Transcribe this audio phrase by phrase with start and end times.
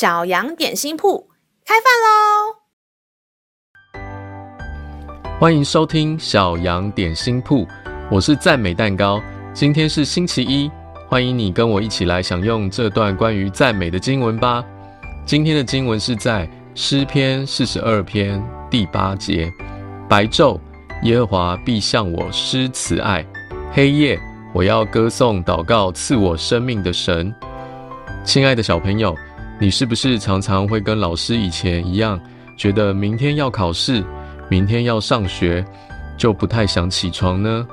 [0.00, 1.28] 小羊点心铺
[1.62, 2.56] 开饭喽！
[5.38, 7.66] 欢迎收听小羊点心铺，
[8.10, 9.20] 我是赞美蛋糕。
[9.52, 10.70] 今天是星期一，
[11.06, 14.64] 欢迎你跟我一起来享用这段关于赞美的经文吧。
[15.26, 19.52] 今天的经文是在诗篇四十二篇第八节：
[20.08, 20.58] 白昼，
[21.02, 23.22] 耶和华必向我施慈爱；
[23.70, 24.18] 黑夜，
[24.54, 27.30] 我要歌颂祷告赐我生命的神。
[28.24, 29.14] 亲爱的小朋友，
[29.60, 32.18] 你是不是常常会跟老师以前一样，
[32.56, 34.02] 觉得明天要考试，
[34.48, 35.62] 明天要上学，
[36.16, 37.68] 就不太想起床呢？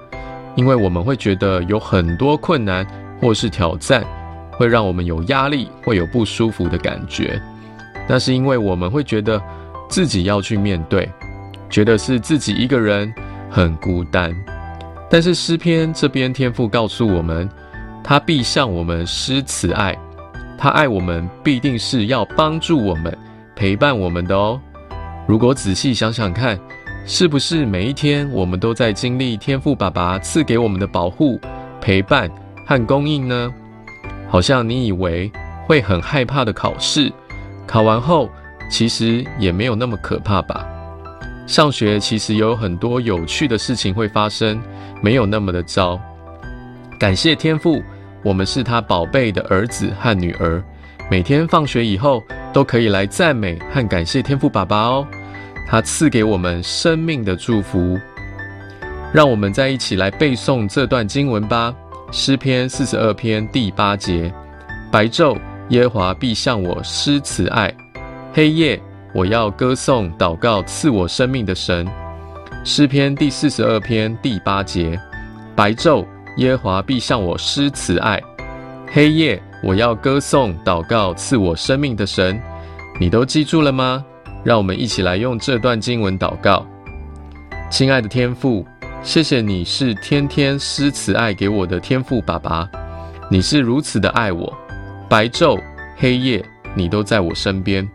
[0.58, 2.86] 因为我们会觉得有很多困难
[3.22, 4.04] 或是挑战，
[4.52, 7.42] 会让我们有压力，会有不舒服的感觉。
[8.06, 9.42] 那是因为我们会觉得
[9.88, 11.10] 自己要去面对，
[11.70, 13.14] 觉得是自己一个人
[13.50, 14.36] 很孤单。
[15.10, 17.50] 但是诗篇这边天父告诉我们，
[18.04, 19.98] 他必向我们施慈爱，
[20.58, 23.16] 他爱我们必定是要帮助我们、
[23.56, 24.60] 陪伴我们的哦。
[25.28, 26.60] 如果仔细想想看，
[27.06, 31.40] 是不是每一天我们都在经历天父爸爸赐给我们的保护、
[31.80, 32.30] 陪伴
[32.66, 33.54] 和供应呢？
[34.30, 35.32] 好像你以为
[35.66, 37.12] 会很害怕的考试，
[37.66, 38.30] 考完后
[38.70, 40.66] 其实也没有那么可怕吧？
[41.46, 44.62] 上学其实有很多有趣的事情会发生，
[45.02, 45.98] 没有那么的糟。
[47.00, 47.82] 感谢天父，
[48.28, 50.62] 我们是他宝贝的儿子和女儿，
[51.10, 55.08] 每天放学以后都可以来赞美和感谢天父爸爸哦，
[55.66, 57.98] 他赐给我们生命的祝福。
[59.14, 61.74] 让我们再一起来背诵这段经文吧，
[62.12, 64.30] 《诗篇》四十二篇第八节：
[64.92, 65.38] 白昼，
[65.70, 67.70] 耶和华必向我施慈爱；
[68.34, 68.78] 黑夜，
[69.14, 71.88] 我要歌颂祷告赐我生命的神，
[72.66, 75.00] 诗篇第四十二篇第八节：
[75.56, 76.06] 白昼，
[76.38, 78.20] 耶华必向我施慈爱；
[78.92, 82.40] 黑夜，我要歌颂祷告赐我生命的神。
[83.00, 84.04] 你都记住了吗？
[84.44, 86.66] 让我们一起来用这段经文祷告。
[87.70, 88.66] 亲爱的天父，
[89.02, 92.70] 谢谢你是天天施慈爱给我的天父爸爸，
[93.30, 94.56] 你是如此的爱我，
[95.10, 95.60] 白昼
[95.98, 96.44] 黑夜
[96.76, 97.88] 你都在我身边。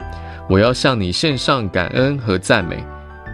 [0.49, 2.85] 我要向你献上感恩和赞美，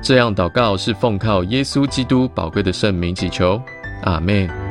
[0.02, 3.60] 这样祷告是奉靠耶稣基督宝贵的圣名祈求，
[4.04, 4.67] 阿门。